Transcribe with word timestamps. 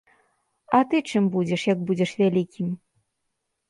А 0.77 0.79
ты 0.93 1.03
чым 1.13 1.29
будзеш, 1.37 1.61
як 1.73 1.79
будзеш 1.93 2.17
вялікім? 2.25 2.77